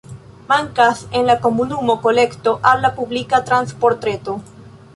[0.51, 4.39] Mankas en la komunumo konekto al la publika transportreto.